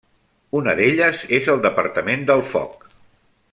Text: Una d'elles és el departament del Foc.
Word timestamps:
Una 0.59 0.73
d'elles 0.79 1.21
és 1.39 1.51
el 1.55 1.63
departament 1.67 2.27
del 2.31 2.43
Foc. 2.55 2.91